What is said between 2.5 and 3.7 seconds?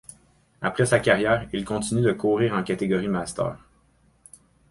en catégorie masters.